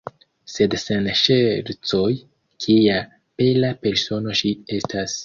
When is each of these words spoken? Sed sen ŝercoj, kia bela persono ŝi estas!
Sed 0.51 0.75
sen 0.83 1.09
ŝercoj, 1.19 2.07
kia 2.65 2.97
bela 3.43 3.71
persono 3.85 4.35
ŝi 4.41 4.55
estas! 4.81 5.17